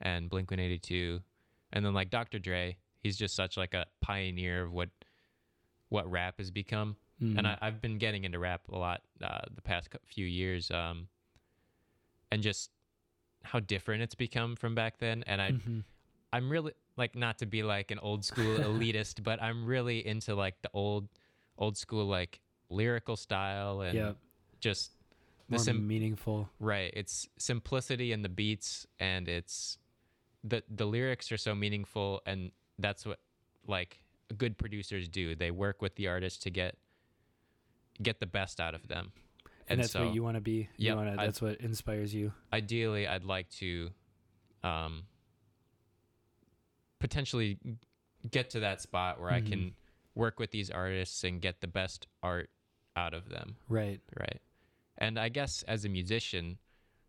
[0.00, 1.20] and Blink 182,
[1.72, 2.38] and then like Dr.
[2.38, 2.76] Dre.
[3.02, 4.88] He's just such like a pioneer of what
[5.88, 7.46] what rap has become and Mm.
[7.46, 11.08] I, I've been getting into rap a lot uh, the past few years, um,
[12.30, 12.70] and just
[13.42, 15.22] how different it's become from back then.
[15.26, 15.84] And I, Mhm.
[16.32, 20.34] I'm really like not to be like an old school elitist, but I'm really into
[20.34, 21.08] like the old,
[21.56, 24.12] old school like lyrical style and yeah.
[24.60, 24.92] just
[25.48, 26.48] the sim- meaningful.
[26.58, 26.92] right.
[26.94, 29.78] It's simplicity in the beats, and it's
[30.44, 33.20] the the lyrics are so meaningful, and that's what
[33.66, 34.02] like
[34.36, 35.34] good producers do.
[35.34, 36.76] They work with the artist to get
[38.02, 39.12] get the best out of them.
[39.68, 40.68] And, that's so what you want to be.
[40.76, 42.32] You Yep, wanna, I- that's what inspires you.
[42.52, 43.90] ideally I'd like to
[44.62, 45.04] um
[46.98, 47.58] potentially
[48.30, 49.46] get to that spot where I Mhm.
[49.48, 49.76] can
[50.14, 52.50] work with these artists and get the best art
[52.96, 54.00] out of them, Right.
[54.18, 54.40] right?
[54.98, 56.58] And I guess as a musician,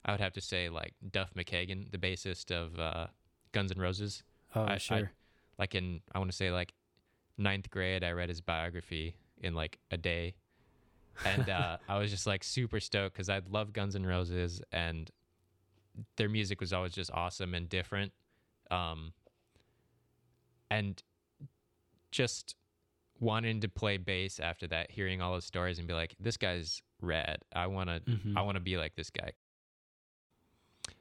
[0.06, 3.08] I would have to say like Duff McKagan, the bassist of uh,
[3.52, 4.24] Guns N' Roses.
[4.56, 5.12] Oh, I- I- sure.
[5.60, 6.74] Like in I want to say like
[7.38, 10.36] ninth grade, I read his biography in like a day,
[11.26, 15.10] and uh, I was just like super stoked because I love Guns N' Roses and
[16.16, 18.12] their music was always just awesome and different,
[18.70, 19.14] um,
[20.70, 21.02] and
[22.12, 22.56] just
[23.20, 26.82] wanting to play bass after that, hearing all his stories and be like, this guy's
[27.02, 27.40] rad.
[27.54, 28.38] I wanna Mhm.
[28.38, 29.32] I want to be like this guy.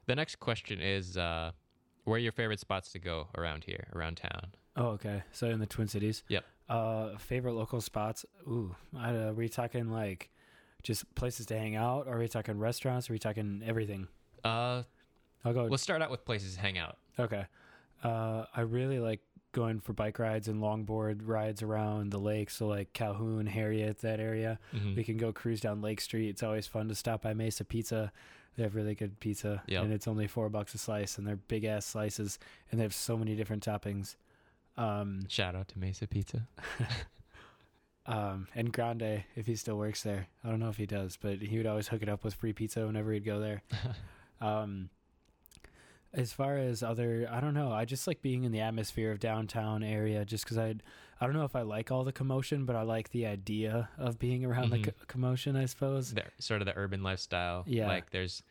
[0.07, 1.53] The next question is uh,
[2.05, 4.55] where are your favorite spots to go around here, around town?
[4.77, 5.23] Oh, okay.
[5.33, 6.23] So in the Twin Cities.
[6.29, 6.45] Yep.
[6.69, 8.25] Uh, favorite local spots.
[8.47, 10.31] Ooh, I, uh, are we talking like
[10.83, 12.07] just places to hang out?
[12.07, 13.09] Or are we talking restaurants?
[13.09, 14.09] Or are we talking everything?
[14.45, 14.83] Uh,
[15.45, 15.65] I'll go.
[15.67, 16.99] let's start out with places to hang out.
[17.19, 17.47] Okay.
[18.03, 19.21] Uh, I really like
[19.57, 22.51] going for bike rides and longboard rides around the lake.
[22.51, 24.59] So like Calhoun, Harriet, that area.
[24.75, 24.95] Mhm.
[24.95, 26.29] We can go cruise down Lake Street.
[26.29, 28.13] It's always fun to stop by Mesa Pizza.
[28.57, 29.85] They have really good pizza, Yep.
[29.85, 32.39] and it's only four bucks a slice, and they're big ass slices,
[32.71, 34.17] and they have so many different toppings.
[34.77, 36.47] Um, Shout out to Mesa Pizza.
[38.07, 41.39] um, and Grande, if he still works there, I don't know if he does, but
[41.41, 43.63] he would always hook it up with free pizza whenever he'd go there.
[44.39, 44.91] Um,
[46.17, 47.71] as far as other, I don't know.
[47.71, 50.75] I just like being in the atmosphere of downtown area, just because I,
[51.21, 54.19] I don't know if I like all the commotion, but I like the idea of
[54.19, 54.83] being around Mhm.
[54.85, 55.55] the co- commotion.
[55.57, 56.15] I suppose.
[56.15, 57.65] the, sort of the urban lifestyle.
[57.67, 57.87] Yeah.
[57.87, 58.43] Like there's,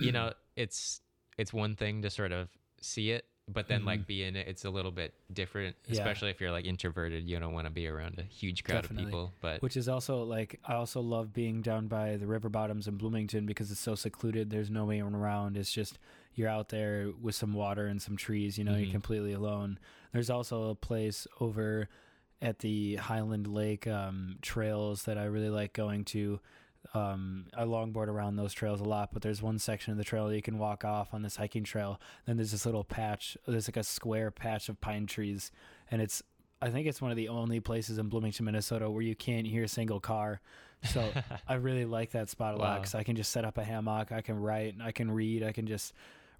[0.00, 1.00] you know, it's
[1.38, 2.48] it's one thing to sort of
[2.80, 3.86] see it, but then Mhm.
[3.86, 5.76] like be in it, it's a little bit different.
[5.86, 5.92] Yeah.
[5.92, 9.04] Especially if you're like introverted, you don't want to be around a huge crowd Definitely.
[9.04, 9.32] of people.
[9.40, 12.96] But Which is also like I also love being down by the river bottoms in
[12.96, 14.50] Bloomington because it's so secluded.
[14.50, 15.56] There's no one around.
[15.56, 15.98] It's just
[16.34, 18.58] you're out there with some water and some trees.
[18.58, 18.82] You know, Mhm.
[18.84, 19.78] you're completely alone.
[20.12, 21.88] There's also a place over
[22.42, 26.40] at the Hyland Lake um, trails that I really like going to.
[26.94, 30.32] Um, I longboard around those trails a lot, but there's one section of the trail
[30.32, 32.00] you can walk off on this hiking trail.
[32.26, 33.36] Then there's this little patch.
[33.46, 35.50] There's like a square patch of pine trees,
[35.90, 36.22] and it's
[36.62, 39.64] I think it's one of the only places in Bloomington, Minnesota, where you can't hear
[39.64, 40.40] a single car.
[40.84, 41.06] So
[41.48, 42.76] I really like that spot a lot Wow.
[42.78, 45.52] because I can just set up a hammock, I can write, I can read, I
[45.52, 45.92] can just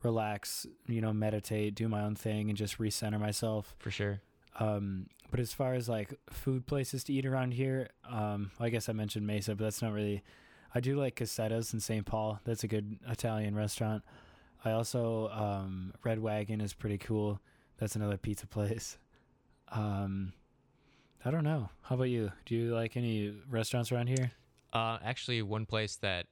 [0.03, 3.75] relax, you know, meditate, do my own thing, and just recenter myself.
[3.79, 4.21] for sure.
[4.59, 8.89] Um, but as far as like food places to eat around here, um, I guess
[8.89, 10.23] I mentioned Mesa, but that's not really.
[10.75, 12.05] I do like Cossetta's in St.
[12.05, 12.41] Paul.
[12.45, 14.03] That's a good Italian restaurant.
[14.65, 17.41] I also um, Red Wagon is pretty cool.
[17.79, 18.99] That's another pizza place.
[19.69, 20.33] Um,
[21.25, 21.71] I don't know.
[21.83, 22.33] How about you?
[22.45, 24.33] Do you like any restaurants around here?
[24.73, 26.27] Uh, actually, one place that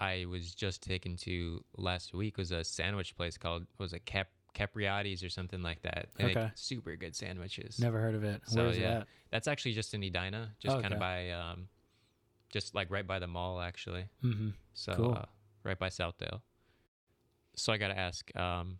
[0.00, 4.28] I was just taken to last week was a sandwich place called was it Cap
[4.54, 6.08] Capriotti's or something like that.
[6.16, 6.50] They make Okay.
[6.54, 7.78] super good sandwiches.
[7.78, 8.42] Never heard of it.
[8.46, 8.82] So, Where's yeah.
[8.82, 9.06] it at?
[9.30, 10.94] That's actually just in Edina, just kind Okay.
[10.94, 11.68] of by um,
[12.50, 14.06] just like right by the mall, actually.
[14.22, 14.50] Mm-hmm.
[14.74, 15.14] So Cool.
[15.14, 15.24] uh,
[15.64, 16.40] right by Southdale.
[17.56, 18.78] So I gotta ask, um,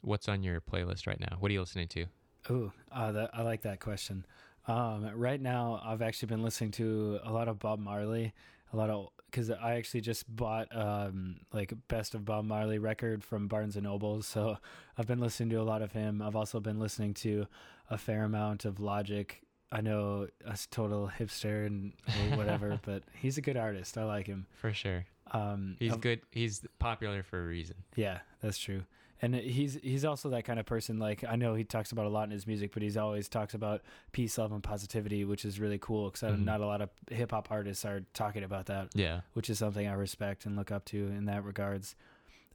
[0.00, 1.36] what's on your playlist right now?
[1.40, 2.06] What are you listening to?
[2.50, 4.24] Ooh, uh, that, I like that question.
[4.68, 8.32] Um, right now, I've actually been listening to a lot of Bob Marley,
[8.72, 13.22] a lot of because I actually just bought um, like best of Bob Marley record
[13.24, 14.58] from Barnes and Noble, so
[14.96, 16.22] I've been listening to a lot of him.
[16.22, 17.46] I've also been listening to
[17.90, 19.40] a fair amount of Logic.
[19.72, 21.92] I know a total hipster and
[22.36, 23.98] whatever, but he's a good artist.
[23.98, 24.46] I like him.
[24.54, 26.20] For sure, Um, he's I've- good.
[26.30, 27.76] He's popular for a reason.
[27.96, 28.84] Yeah, that's true.
[29.22, 30.98] And he's he's also that kind of person.
[30.98, 33.54] Like I know he talks about a lot in his music, but he's always talks
[33.54, 33.80] about
[34.12, 36.10] peace, love, and positivity, which is really cool.
[36.10, 36.44] Because Mhm.
[36.44, 39.22] not a lot of hip hop artists are talking about that, Yeah.
[39.32, 41.94] which is something I respect and look up to in that regards.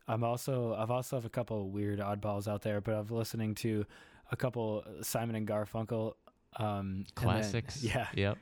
[0.08, 3.86] I'm also I've also have a couple weird oddballs out there, but I'm listening to
[4.32, 6.13] a couple Simon and Garfunkel
[6.58, 7.84] um, and then- Classics.
[7.84, 8.38] yeah, Yep.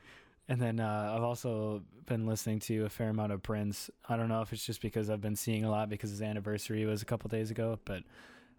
[0.50, 3.88] And then uh, I've also been listening to a fair amount of Prince.
[4.08, 6.84] I don't know if it's just because I've been seeing a lot because his anniversary
[6.84, 8.02] was a couple days ago, but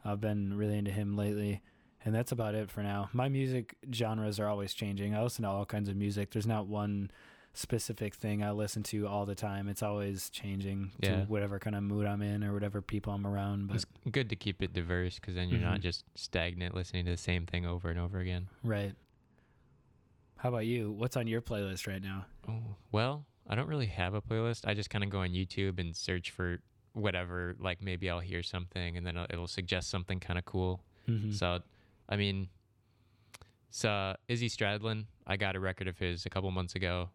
[0.04, 1.62] I've been really into him lately.
[2.04, 3.10] And that's about it for now.
[3.14, 5.14] My music genres are always changing.
[5.14, 6.32] I listen to all kinds of music.
[6.32, 7.12] There's not one
[7.54, 9.68] specific thing I listen to all the time.
[9.68, 11.18] It's always changing Yeah.
[11.18, 13.68] to whatever kind of mood I'm in or whatever people I'm around.
[13.68, 15.84] But It's good to keep it diverse because then you're not Mhm.
[15.84, 18.48] just stagnant listening to the same thing over and over again.
[18.64, 18.96] right.
[20.42, 20.92] How about you?
[20.92, 22.26] What's on your playlist right now?
[22.50, 24.68] Oh, well, I don't really have a playlist.
[24.68, 26.60] I just kind of go on YouTube and search for
[26.94, 27.56] whatever.
[27.60, 30.84] Like maybe I'll hear something and then it'll- suggest something kind of cool.
[31.08, 31.34] Mhm.
[31.34, 31.60] So,
[32.10, 32.50] I mean,
[33.70, 37.10] so Izzy Stradlin, I got a record of his a couple months ago,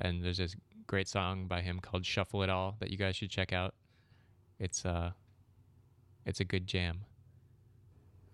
[0.00, 0.54] and there's this
[0.86, 3.74] great song by him called "Shuffle It All" that you guys should check out.
[4.60, 5.12] It's uh,
[6.24, 7.04] it's a good jam.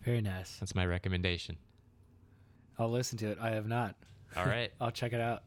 [0.02, 0.58] Very nice.
[0.58, 1.56] That's my recommendation.
[2.78, 3.38] I'll listen to it.
[3.40, 3.96] I have not.
[4.36, 4.70] All right.
[4.80, 5.42] I'll check it out.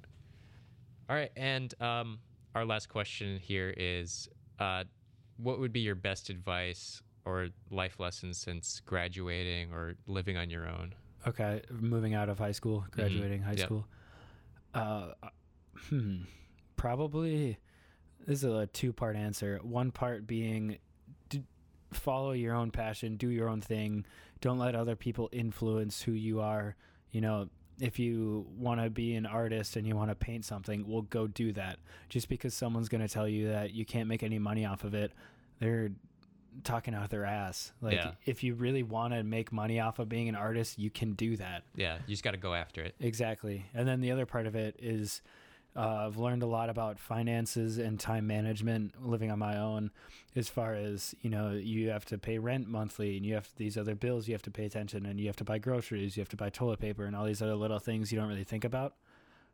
[1.09, 2.19] All right, and um,
[2.53, 4.27] our last question here is,
[4.59, 4.83] uh,
[5.37, 10.67] what would be your best advice or life lessons since graduating or living on your
[10.67, 10.93] own?
[11.25, 13.59] Okay, moving out of high school, graduating high Yep.
[13.65, 13.87] school.
[14.73, 15.11] Uh,
[15.89, 16.23] hmm,
[16.75, 17.57] probably
[18.25, 19.59] this is a two-part answer.
[19.63, 20.77] One part being,
[21.93, 24.05] follow your own passion, do your own thing.
[24.41, 26.75] Don't let other people influence who you are.
[27.11, 30.85] You know, if you want to be an artist and you want to paint something,
[30.87, 31.77] well, go do that.
[32.09, 34.93] Just because someone's going to tell you that you can't make any money off of
[34.93, 35.11] it,
[35.59, 35.91] they're
[36.63, 37.71] talking out their ass.
[37.81, 38.11] Like, Yeah.
[38.25, 41.35] if you really want to make money off of being an artist, you can do
[41.37, 41.63] that.
[41.75, 42.95] Yeah, you just got to go after it.
[42.99, 43.65] Exactly.
[43.75, 45.21] And then the other part of it is
[45.77, 49.91] uh, I've learned a lot about finances and time management living on my own
[50.35, 53.77] as far as, you know, you have to pay rent monthly and you have these
[53.77, 56.29] other bills you have to pay attention and you have to buy groceries, you have
[56.29, 58.95] to buy toilet paper and all these other little things you don't really think about.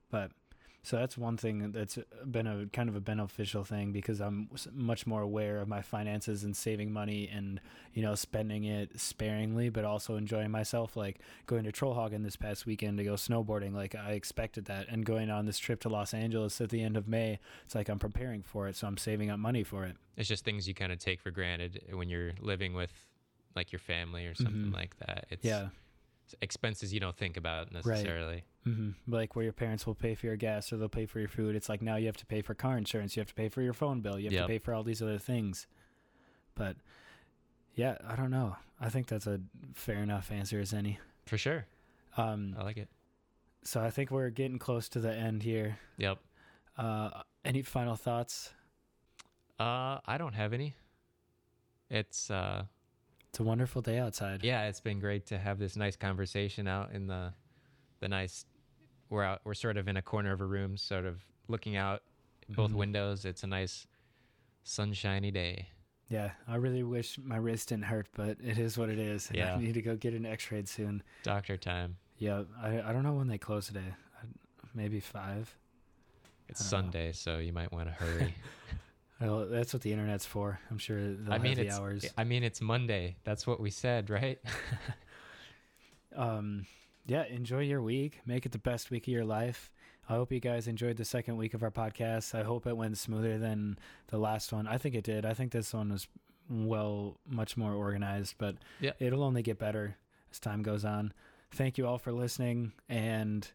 [0.09, 0.31] But
[0.85, 1.97] so that's one thing that's
[2.29, 6.43] been a kind of a beneficial thing because I'm much more aware of my finances
[6.43, 7.61] and saving money and
[7.93, 10.95] you know spending it sparingly, but also enjoying myself.
[10.97, 15.05] Like going to Trollhaugen this past weekend to go snowboarding, like I expected that, and
[15.05, 17.39] going on this trip to Los Angeles at the end of May.
[17.65, 19.95] It's like I'm preparing for it, so I'm saving up money for it.
[20.17, 22.91] It's just things you kind of take for granted when you're living with
[23.55, 24.73] like your family or something Mhm.
[24.73, 25.27] like that.
[25.29, 25.69] It's Yeah.
[26.41, 28.43] Expenses you don't think about necessarily.
[28.63, 31.27] hmm Like where your parents will pay for your gas or they'll pay for your
[31.29, 31.55] food.
[31.55, 33.15] It's like now you have to pay for car insurance.
[33.15, 34.17] You have to pay for your phone bill.
[34.17, 34.43] You have Yep.
[34.43, 35.67] to pay for all these other things.
[36.55, 36.75] But
[37.75, 38.55] yeah, I don't know.
[38.79, 39.39] I think that's a
[39.73, 40.99] fair enough answer as any.
[41.25, 41.65] For sure.
[42.17, 42.89] Um, I like it.
[43.63, 45.79] so I think we're getting close to the end here.
[45.97, 46.19] Yep.
[46.77, 47.09] Uh,
[47.45, 48.53] any final thoughts?
[49.59, 50.75] Uh, I don't have any.
[51.89, 52.63] It's uh,
[53.33, 54.43] It's a wonderful day outside.
[54.43, 57.33] yeah, it's been great to have this nice conversation out in the,
[57.99, 58.45] the nice.
[59.09, 59.41] We're out.
[59.43, 62.03] We're sort of in a corner of a room, sort of looking out
[62.47, 62.75] both Mhm.
[62.75, 63.25] windows.
[63.25, 63.87] It's a nice,
[64.61, 65.69] sunshiny day.
[66.09, 69.31] Yeah, I really wish my wrist didn't hurt, but it is what it is.
[69.33, 69.55] Yeah.
[69.55, 71.01] I need to go get an X-rayed soon.
[71.23, 71.97] Doctor time.
[72.19, 73.95] Yeah, I I don't know when they close today.
[74.75, 75.57] Maybe five.
[76.49, 76.91] It's I don't know.
[76.91, 78.35] Sunday, so you might want to hurry.
[79.23, 80.59] Well, that's what the internet's for.
[80.69, 80.97] I'm sure
[81.29, 82.05] I mean, the hours.
[82.17, 83.15] I mean, it's Monday.
[83.23, 84.37] That's what we said, right?
[86.15, 86.65] um,
[87.05, 88.19] yeah, enjoy your week.
[88.25, 89.71] Make it the best week of your life.
[90.09, 92.37] I hope you guys enjoyed the second week of our podcast.
[92.37, 94.67] I hope it went smoother than the last one.
[94.67, 95.25] I think it did.
[95.25, 96.07] I think this one was
[96.49, 98.91] well, much more organized, but Yeah.
[98.99, 99.95] it'll only get better
[100.29, 101.13] as time goes on.
[101.51, 103.49] Thank you all for listening, and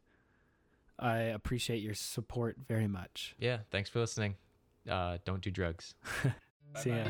[0.98, 3.34] I appreciate your support very much.
[3.38, 3.58] yeah.
[3.70, 4.36] Thanks for listening.
[4.88, 5.94] Uh, don't do drugs.
[6.76, 7.04] See ya.